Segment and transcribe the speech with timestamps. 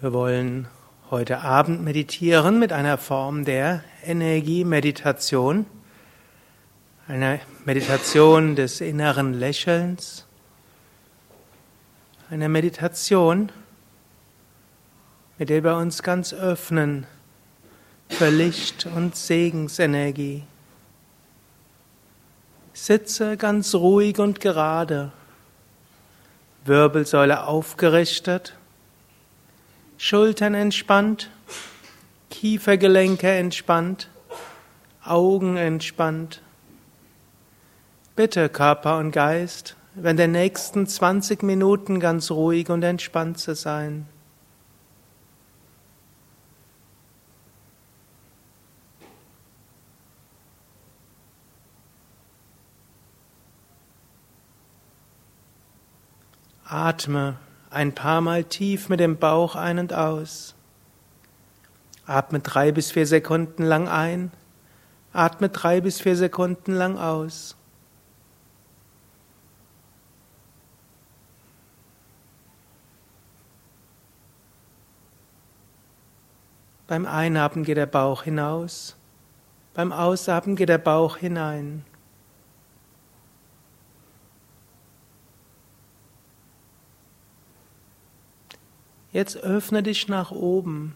[0.00, 0.68] Wir wollen
[1.10, 5.66] heute Abend meditieren mit einer Form der Energiemeditation,
[7.08, 10.24] einer Meditation des inneren Lächelns,
[12.30, 13.50] einer Meditation,
[15.36, 17.04] mit der wir uns ganz öffnen
[18.08, 20.44] für Licht und Segensenergie.
[22.72, 25.10] Sitze ganz ruhig und gerade,
[26.64, 28.57] Wirbelsäule aufgerichtet,
[30.00, 31.28] Schultern entspannt,
[32.30, 34.08] Kiefergelenke entspannt,
[35.04, 36.40] Augen entspannt.
[38.14, 44.06] Bitte Körper und Geist, während der nächsten 20 Minuten ganz ruhig und entspannt zu sein.
[56.64, 57.36] Atme
[57.78, 60.56] ein paar Mal tief mit dem Bauch ein und aus.
[62.06, 64.32] Atme drei bis vier Sekunden lang ein.
[65.12, 67.54] Atme drei bis vier Sekunden lang aus.
[76.88, 78.96] Beim Einatmen geht der Bauch hinaus.
[79.74, 81.84] Beim Ausatmen geht der Bauch hinein.
[89.12, 90.94] Jetzt öffne dich nach oben.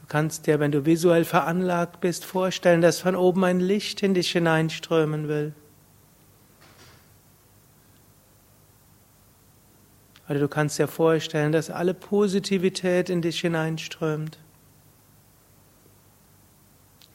[0.00, 4.14] Du kannst dir, wenn du visuell veranlagt bist, vorstellen, dass von oben ein Licht in
[4.14, 5.54] dich hineinströmen will.
[10.28, 14.38] Oder du kannst dir vorstellen, dass alle Positivität in dich hineinströmt.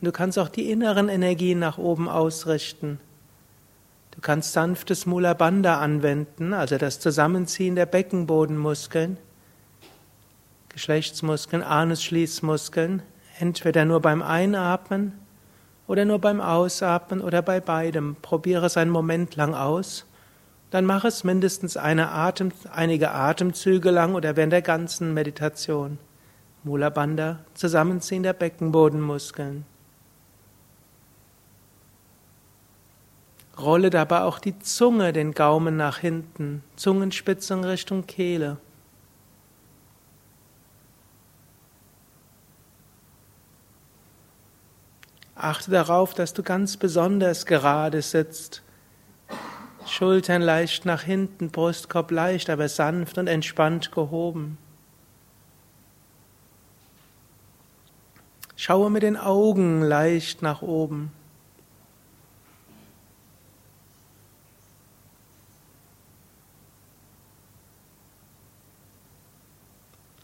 [0.02, 3.00] Du kannst auch die inneren Energien nach oben ausrichten.
[4.12, 9.18] Du kannst sanftes Mula Bandha anwenden, also das Zusammenziehen der Beckenbodenmuskeln,
[10.70, 13.02] Geschlechtsmuskeln, Anusschließmuskeln,
[13.40, 15.14] entweder nur beim Einatmen
[15.88, 18.16] oder nur beim Ausatmen oder bei beidem.
[18.22, 20.06] Probiere es einen Moment lang aus.
[20.72, 25.98] Dann mach es mindestens Atem, einige Atemzüge lang oder während der ganzen Meditation.
[26.64, 29.66] Mula Bandha, Zusammenziehen der Beckenbodenmuskeln.
[33.60, 38.58] Rolle dabei auch die Zunge, den Gaumen nach hinten, Zungenspitzung Richtung Kehle.
[45.36, 48.62] Achte darauf, dass du ganz besonders gerade sitzt.
[49.86, 54.58] Schultern leicht nach hinten, Brustkorb leicht, aber sanft und entspannt gehoben.
[58.58, 61.14] Schaue mit den Augen leicht nach oben.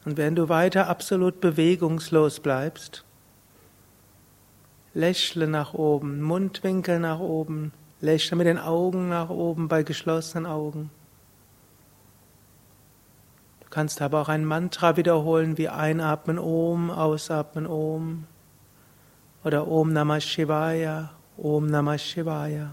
[0.06, 3.04] Und wenn du weiter absolut bewegungslos bleibst,
[4.94, 10.92] lächle nach oben, Mundwinkel nach oben, lächle mit den Augen nach oben bei geschlossenen Augen.
[13.62, 18.26] Du kannst aber auch ein Mantra wiederholen wie einatmen Om, ausatmen Om
[19.44, 22.70] oder Om Namah Shivaya, Om Namah Shivaya.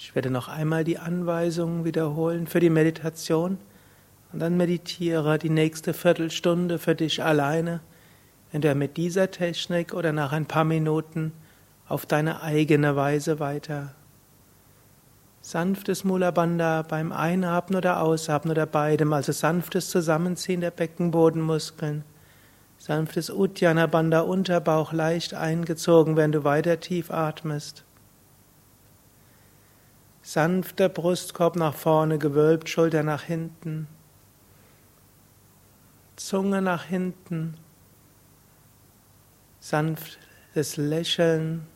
[0.00, 3.58] Ich werde noch einmal die Anweisungen wiederholen für die Meditation
[4.32, 7.80] und dann meditiere die nächste Viertelstunde für dich alleine,
[8.52, 11.32] entweder mit dieser Technik oder nach ein paar Minuten
[11.88, 13.96] auf deine eigene Weise weiter.
[15.40, 22.04] Sanftes Mula Bandha beim Einatmen oder Ausatmen oder beidem, also sanftes Zusammenziehen der Beckenbodenmuskeln.
[22.78, 27.84] Sanftes Uddiyana Bandha Unterbauch leicht eingezogen, während du weiter tief atmest.
[30.30, 33.88] Sanfter Brustkorb nach vorne gewölbt, Schulter nach hinten.
[36.16, 37.56] Zunge nach hinten.
[39.58, 41.66] Sanftes Lächeln.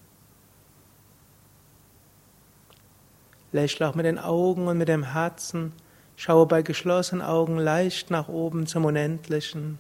[3.53, 5.73] Lächle auch mit den Augen und mit dem Herzen.
[6.17, 9.79] Schaue bei geschlossenen Augen leicht nach oben zum Unendlichen.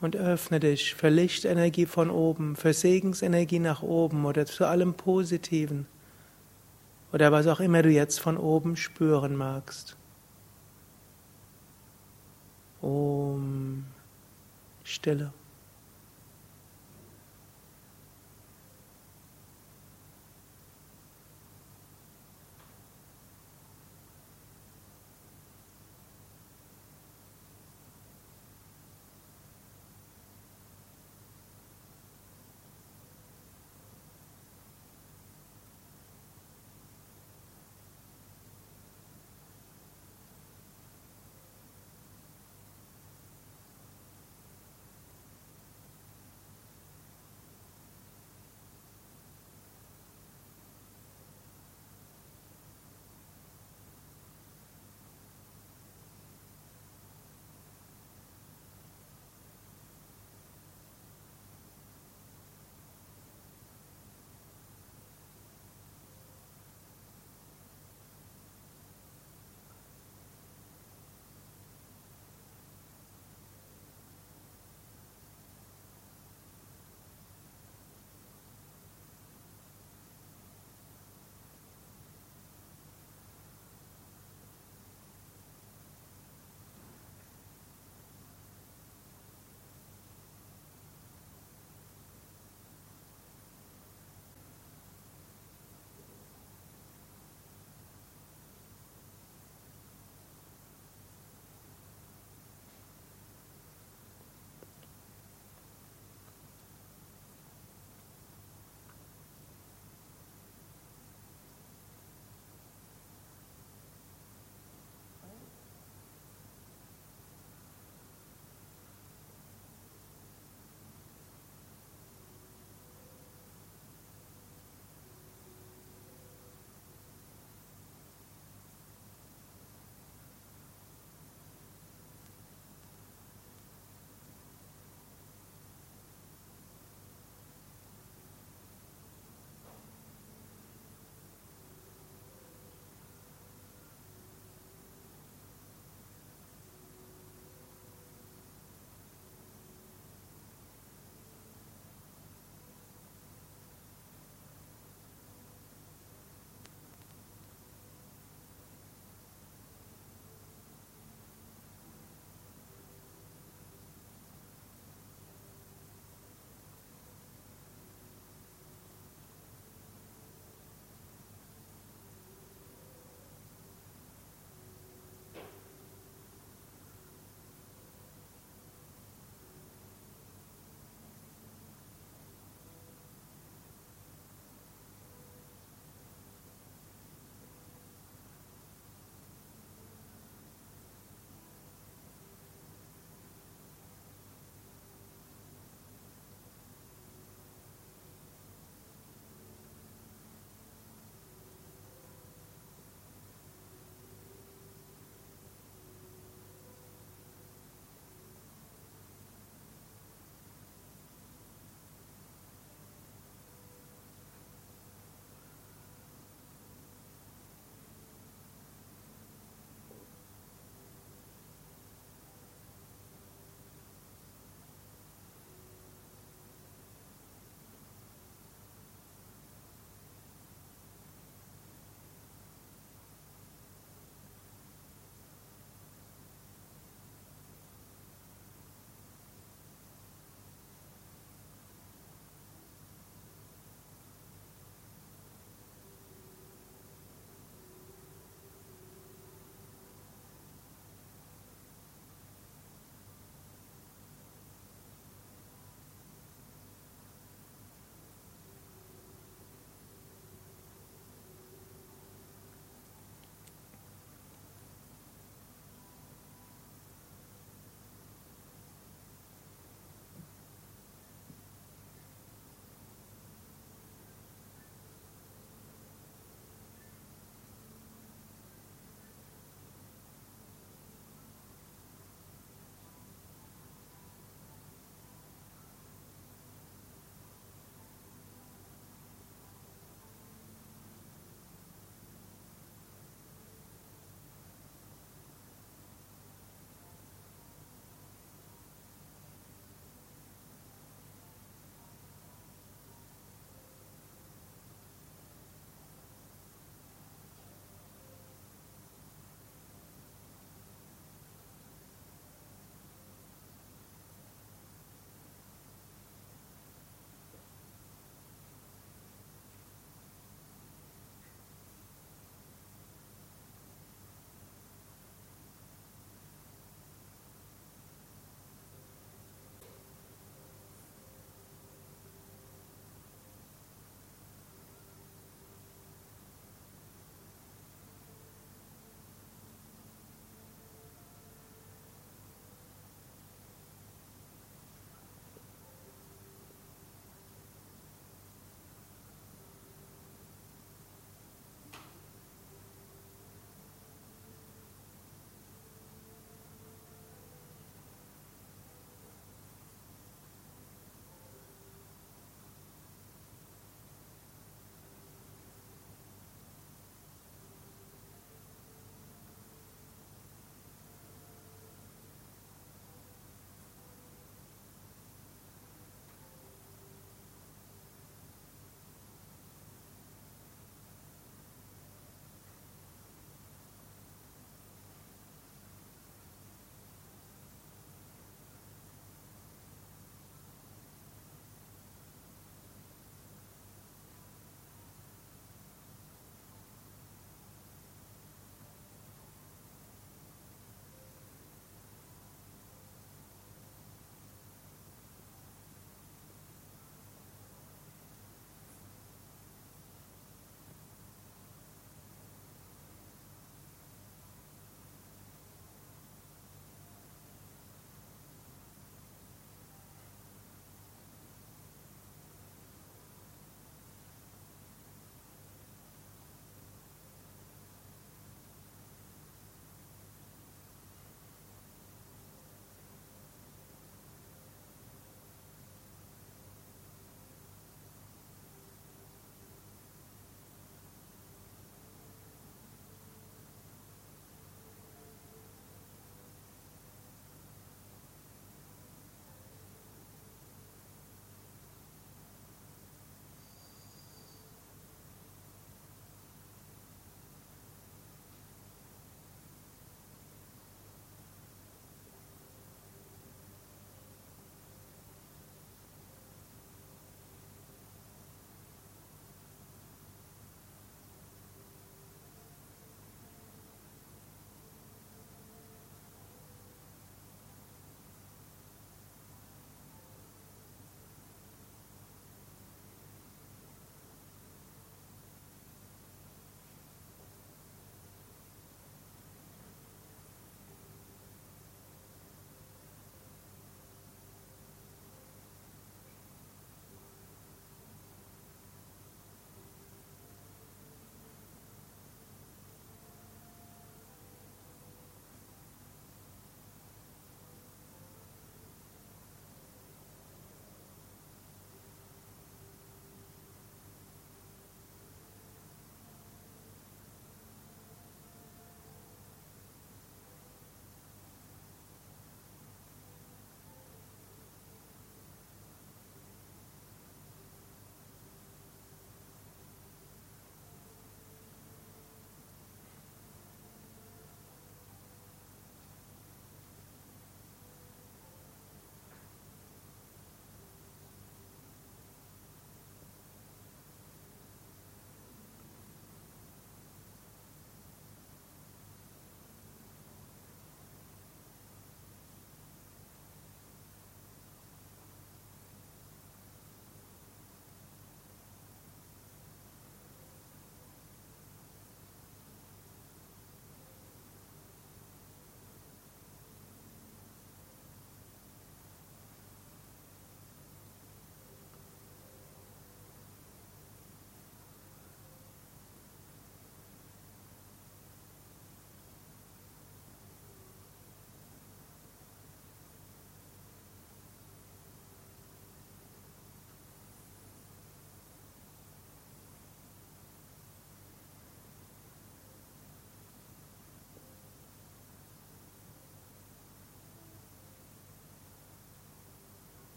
[0.00, 5.86] Und öffne dich für Lichtenergie von oben, für Segensenergie nach oben oder zu allem Positiven
[7.12, 9.96] oder was auch immer du jetzt von oben spüren magst.
[12.80, 13.84] Om
[14.84, 15.32] Stille.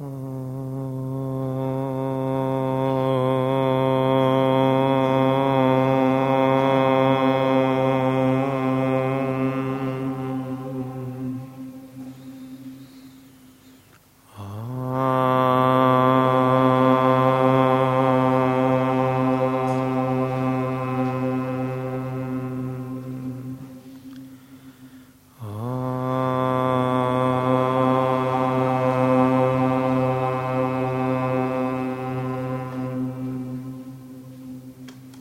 [0.00, 0.37] Uh,